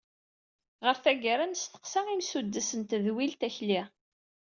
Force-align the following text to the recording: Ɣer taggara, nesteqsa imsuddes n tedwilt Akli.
Ɣer 0.85 0.95
taggara, 1.03 1.45
nesteqsa 1.47 2.01
imsuddes 2.09 2.69
n 2.79 2.81
tedwilt 2.89 3.41
Akli. 3.47 3.81